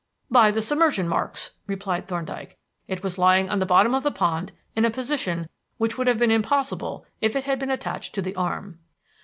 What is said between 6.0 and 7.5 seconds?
have been impossible if it